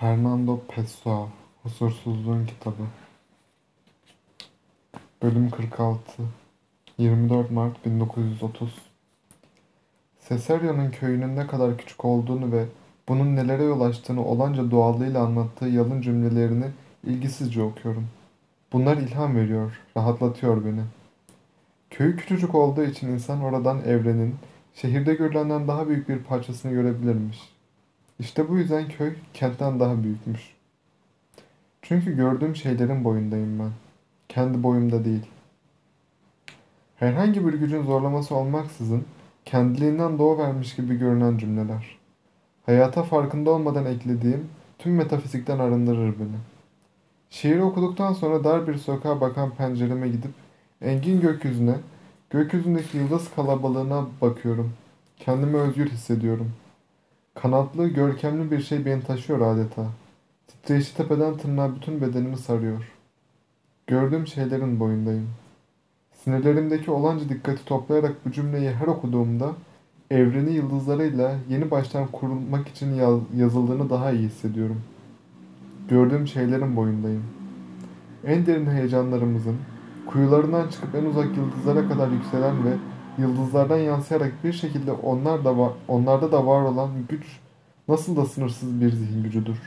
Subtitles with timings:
[0.00, 1.28] Fernando Pessoa,
[1.62, 2.82] Huzursuzluğun Kitabı
[5.22, 6.22] Bölüm 46
[6.98, 8.74] 24 Mart 1930
[10.28, 12.64] Cesareo'nun köyünün ne kadar küçük olduğunu ve
[13.08, 16.66] bunun nelere yol açtığını olanca doğallığıyla anlattığı yalın cümlelerini
[17.04, 18.06] ilgisizce okuyorum.
[18.72, 20.82] Bunlar ilham veriyor, rahatlatıyor beni.
[21.90, 24.34] Köyü küçücük olduğu için insan oradan evrenin,
[24.74, 27.57] şehirde görülenden daha büyük bir parçasını görebilirmiş.
[28.18, 30.54] İşte bu yüzden köy kentten daha büyükmüş.
[31.82, 33.70] Çünkü gördüğüm şeylerin boyundayım ben.
[34.28, 35.26] Kendi boyumda değil.
[36.96, 39.04] Herhangi bir gücün zorlaması olmaksızın
[39.44, 41.98] kendiliğinden doğuvermiş gibi görünen cümleler.
[42.66, 44.48] Hayata farkında olmadan eklediğim
[44.78, 46.38] tüm metafizikten arındırır beni.
[47.30, 50.32] Şiiri okuduktan sonra dar bir sokağa bakan pencereme gidip
[50.82, 51.74] engin gökyüzüne,
[52.30, 54.72] gökyüzündeki yıldız kalabalığına bakıyorum.
[55.18, 56.67] Kendimi özgür hissediyorum.''
[57.42, 59.86] Kanatlı, görkemli bir şey beni taşıyor adeta.
[60.48, 62.92] Titreyişi tepeden tırnağa bütün bedenimi sarıyor.
[63.86, 65.28] Gördüğüm şeylerin boyundayım.
[66.12, 69.52] Sinirlerimdeki olanca dikkati toplayarak bu cümleyi her okuduğumda
[70.10, 72.94] evreni yıldızlarıyla yeni baştan kurulmak için
[73.36, 74.82] yazıldığını daha iyi hissediyorum.
[75.88, 77.24] Gördüğüm şeylerin boyundayım.
[78.24, 79.56] En derin heyecanlarımızın,
[80.06, 82.70] kuyularından çıkıp en uzak yıldızlara kadar yükselen ve
[83.18, 87.38] yıldızlardan yansıyarak bir şekilde onlar da var, onlarda da var olan güç
[87.88, 89.58] nasıl da sınırsız bir zihin gücüdür.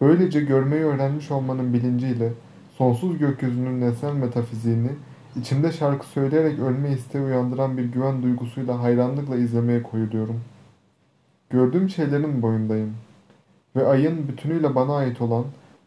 [0.00, 2.32] Böylece görmeyi öğrenmiş olmanın bilinciyle
[2.78, 4.90] sonsuz gökyüzünün nesnel metafiziğini
[5.36, 10.40] içimde şarkı söyleyerek ölme isteği uyandıran bir güven duygusuyla hayranlıkla izlemeye koyuluyorum.
[11.50, 12.94] Gördüğüm şeylerin boyundayım
[13.76, 15.44] ve ayın bütünüyle bana ait olan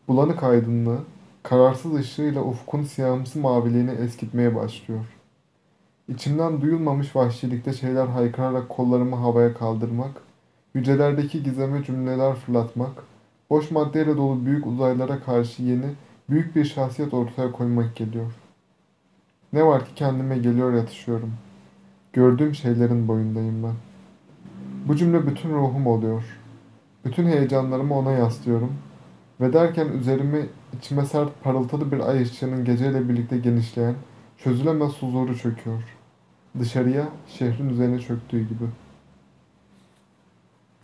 [0.07, 0.99] bulanık aydınlığı
[1.43, 5.05] kararsız ışığıyla ufkun siyahımsı maviliğini eskitmeye başlıyor.
[6.09, 10.11] İçimden duyulmamış vahşilikte şeyler haykırarak kollarımı havaya kaldırmak,
[10.73, 13.03] yücelerdeki gizeme cümleler fırlatmak,
[13.49, 15.85] boş maddeyle dolu büyük uzaylara karşı yeni,
[16.29, 18.31] büyük bir şahsiyet ortaya koymak geliyor.
[19.53, 21.33] Ne var ki kendime geliyor yatışıyorum.
[22.13, 23.75] Gördüğüm şeylerin boyundayım ben.
[24.87, 26.23] Bu cümle bütün ruhum oluyor.
[27.05, 28.73] Bütün heyecanlarımı ona yaslıyorum.
[29.41, 30.45] Ve derken üzerime
[30.77, 33.95] içime sert parıltılı bir ay ışığının geceyle birlikte genişleyen,
[34.37, 35.94] çözülemez huzuru çöküyor.
[36.59, 38.63] Dışarıya şehrin üzerine çöktüğü gibi.